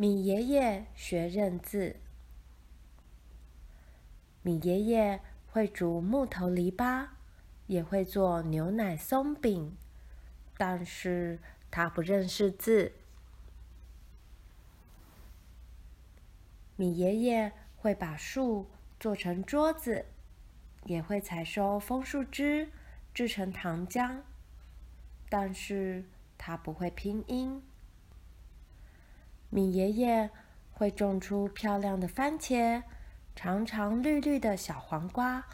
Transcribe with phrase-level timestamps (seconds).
[0.00, 1.96] 米爷爷学认字。
[4.40, 7.08] 米爷爷会煮木头篱笆，
[7.66, 9.76] 也会做牛奶松饼，
[10.56, 11.38] 但是
[11.70, 12.92] 他不认识字。
[16.76, 20.06] 米爷爷会把树做成桌子，
[20.86, 22.70] 也会采收枫树枝
[23.12, 24.22] 制成糖浆，
[25.28, 26.06] 但是
[26.38, 27.62] 他不会拼音。
[29.50, 30.30] 米爷爷
[30.72, 32.82] 会种出漂亮的番茄，
[33.34, 35.44] 长长绿绿的小黄瓜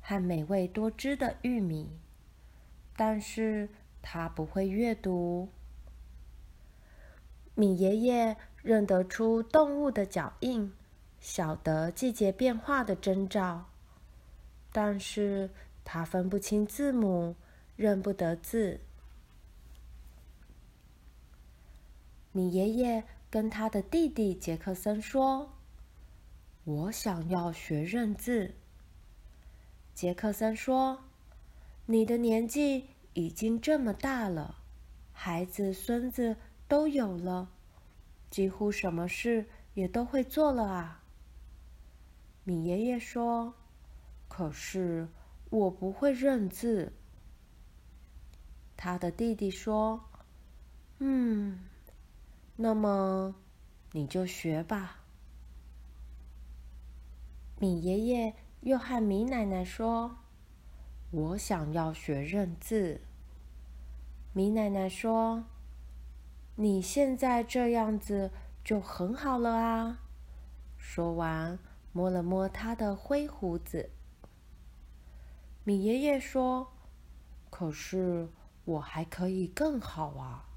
[0.00, 1.88] 和美味多汁的玉米，
[2.96, 3.68] 但是
[4.02, 5.48] 他不会阅读。
[7.54, 10.72] 米爷爷认得出动物的脚印，
[11.20, 13.66] 晓得季节变化的征兆，
[14.72, 15.50] 但是
[15.84, 17.36] 他分不清字母，
[17.76, 18.80] 认不得字。
[22.32, 25.54] 米爷爷跟他的弟弟杰克森说
[26.64, 28.54] ：“我想要学认字。”
[29.94, 31.04] 杰克森说
[31.86, 34.62] ：“你的年纪已经这么大了，
[35.12, 36.36] 孩子孙子。”
[36.68, 37.48] 都有了，
[38.28, 41.02] 几乎什么事也都会做了啊。
[42.44, 43.54] 米爷爷说
[44.28, 45.08] ：“可是
[45.48, 46.92] 我不会认字。”
[48.76, 50.04] 他的弟弟说
[51.00, 51.60] ：“嗯，
[52.60, 53.34] 那么
[53.92, 55.04] 你就学吧。”
[57.58, 60.18] 米爷爷又和米奶奶说
[61.10, 63.00] ：“我想要学认字。”
[64.34, 65.44] 米奶奶说。
[66.60, 68.32] 你现在这样子
[68.64, 70.00] 就很好了啊！
[70.76, 71.56] 说完，
[71.92, 73.90] 摸了摸他的灰胡子。
[75.62, 76.72] 米爷爷说
[77.48, 78.28] ：“可是
[78.64, 80.48] 我还可以更好啊。”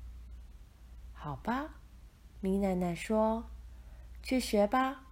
[1.13, 1.80] 好吧，
[2.41, 3.45] 米奶奶说
[4.21, 5.03] ：“去学吧，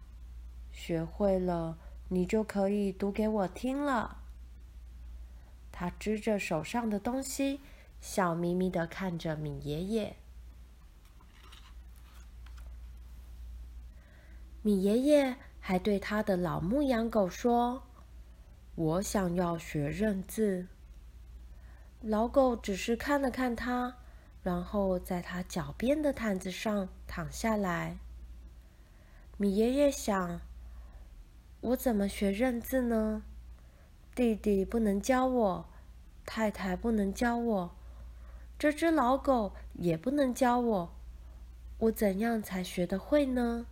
[0.72, 4.23] 学会了，你就可以读给我听了。”
[5.72, 7.62] 他支着手上的东西，
[8.01, 10.16] 笑眯眯的看着米爷爷。
[14.63, 17.84] 米爷爷还对他的老牧羊狗说
[18.73, 20.67] ：“我想要学认字。”
[22.01, 23.98] 老狗只是看了看他，
[24.41, 27.97] 然后在他脚边的毯子上躺下来。
[29.38, 30.41] 米爷爷想
[31.61, 33.23] ：“我怎么学认字呢？
[34.16, 35.69] 弟弟不能教我，
[36.25, 37.75] 太太不能教我，
[38.57, 40.95] 这只老狗也不能教我，
[41.78, 43.66] 我怎样才学得会呢？”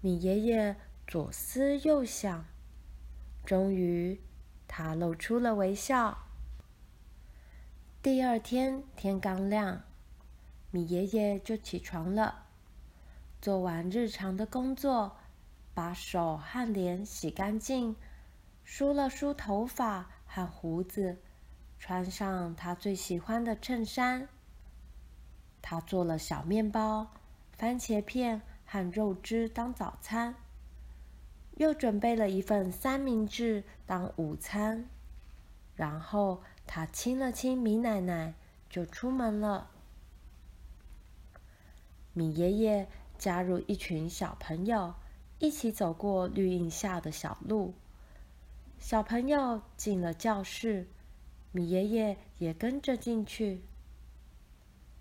[0.00, 0.76] 米爷爷
[1.06, 2.44] 左思右想，
[3.44, 4.20] 终于，
[4.66, 6.27] 他露出了微笑。
[8.10, 9.82] 第二天天刚亮，
[10.70, 12.46] 米爷爷就起床了，
[13.38, 15.18] 做完日常的工作，
[15.74, 17.94] 把手和脸洗干净，
[18.64, 21.18] 梳了梳头发和胡子，
[21.78, 24.26] 穿上他最喜欢的衬衫。
[25.60, 27.08] 他做了小面包、
[27.52, 28.40] 番茄片。
[28.64, 30.34] 和肉汁当早餐，
[31.56, 34.88] 又准备了一份三明治当午餐，
[35.78, 38.34] 然后他亲了亲米奶奶，
[38.68, 39.70] 就出门了。
[42.12, 44.92] 米爷爷加入一群小朋友，
[45.38, 47.74] 一起走过绿荫下的小路。
[48.80, 50.88] 小朋友进了教室，
[51.52, 53.62] 米爷爷也跟着进去。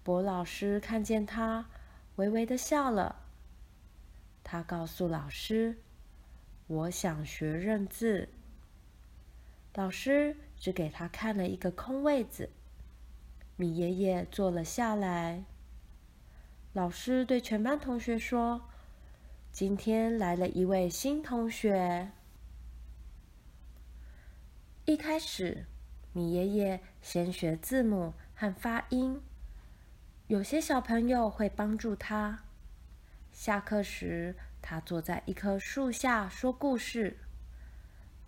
[0.03, 1.67] 博老师看见他，
[2.17, 3.23] 微微的笑了。
[4.43, 5.81] 他告诉老师
[6.67, 8.29] ：“我想学认字。”
[9.73, 12.49] 老师只给他看了一个空位子。
[13.55, 15.45] 米爷爷坐了下来。
[16.73, 18.69] 老师对全班同学说
[19.51, 22.11] ：“今天来了一位新同学。”
[24.85, 25.65] 一开始，
[26.13, 29.21] 米爷爷先学字母和发音。
[30.27, 32.43] 有些小朋友会帮助他。
[33.31, 37.17] 下课时，他坐在一棵树下说故事。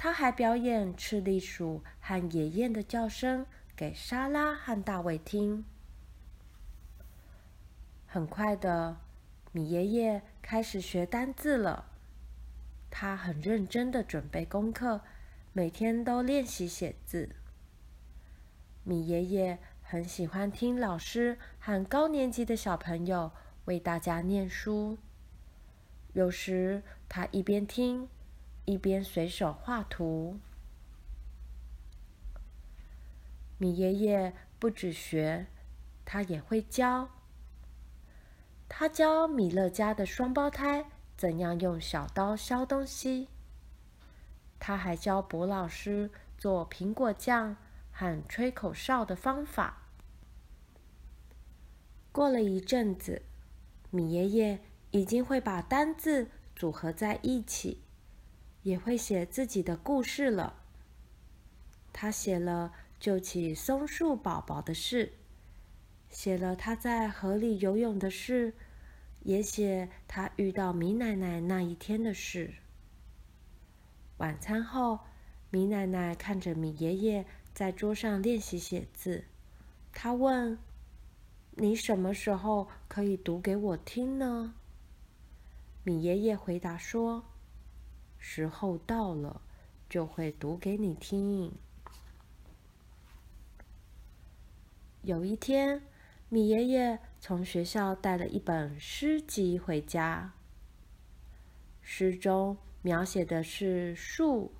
[0.01, 5.65] 他还表演赤栗鼠和野雁的叫声给莎拉和大卫听。
[8.07, 8.95] 很快的，
[9.51, 11.87] 米爷爷开始学单字了。
[12.89, 15.01] 他很认真的准备功课，
[15.51, 17.35] 每天都练习写字。
[18.85, 23.33] 米爷爷很喜欢听老师和高年级的小朋友
[23.65, 24.97] 为大家念书，
[26.13, 28.07] 有时他一边听，
[28.69, 30.37] 一边随手画图。
[33.57, 35.47] 米爷爷不止学，
[36.05, 37.09] 他也会教。
[38.67, 40.85] 他教米勒家的双胞胎
[41.17, 43.27] 怎样用小刀削东西。
[44.59, 47.57] 他还教博老师做苹果酱
[47.91, 49.81] 和吹口哨的方法。
[52.11, 53.23] 过了一阵子，
[53.89, 54.59] 米爷爷
[54.91, 57.81] 已经会把单字组合在一起，
[58.63, 60.55] 也会写自己的故事了。
[61.91, 65.13] 他写了救起松树宝宝的事，
[66.09, 68.53] 写了他在河里游泳的事，
[69.23, 72.53] 也写他遇到米奶奶那一天的事。
[74.17, 74.99] 晚餐后，
[75.49, 79.25] 米奶奶看着米爷爷在桌上练习写字，
[79.93, 80.57] 她问
[81.55, 84.53] ：“你什么时候可以读给我听呢？”
[85.83, 87.23] 米爷爷回答说
[88.19, 89.41] ：“时候到了，
[89.89, 91.51] 就会读给你听。”
[95.01, 95.81] 有一天，
[96.27, 100.33] 米爷爷从学校带了一本诗集回家，
[101.81, 104.51] 诗中，描写的是树，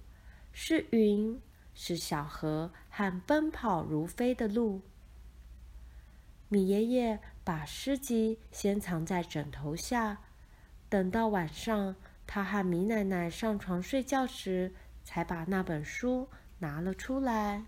[0.53, 1.39] 是云，
[1.75, 4.81] 是小河和奔跑如飞的鹿。
[6.47, 10.21] 米爷爷把诗集先藏在枕头下，
[10.87, 11.95] 等到晚上，
[12.31, 14.71] 他和米奶奶上床睡觉时，
[15.03, 16.29] 才把那本书
[16.59, 17.65] 拿了出来。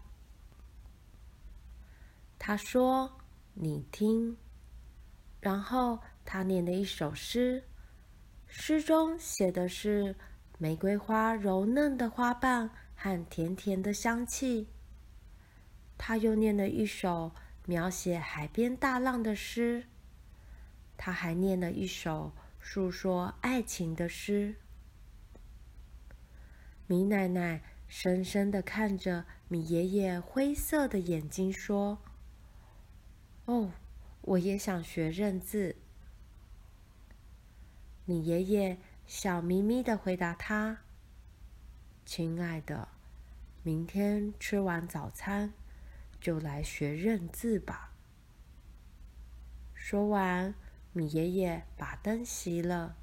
[2.37, 3.11] 他说
[3.55, 4.37] ：“你听。”
[5.41, 7.63] 然后他念了一首诗，
[8.45, 10.15] 诗中写的是。
[10.59, 14.67] 玫瑰花柔嫩的花瓣和甜甜的香气。
[15.97, 17.31] 他又念了一首
[17.65, 19.83] 描写海边大浪的诗。
[20.97, 22.31] 他还念了一首
[22.61, 24.55] 诉说爱情的诗。
[26.87, 31.97] 米奶奶深深地看着米爷爷灰色的眼睛，说
[33.45, 33.71] ：“哦，
[34.21, 35.75] 我也想学认字。”
[38.05, 38.77] 米爷爷。
[39.07, 40.77] 笑眯眯的回答他
[42.05, 42.87] ：“亲爱的，
[43.61, 45.51] 明天吃完早餐
[46.21, 47.91] 就来学认字吧。”
[49.75, 50.55] 说完，
[50.93, 52.95] 米爷爷把灯熄了。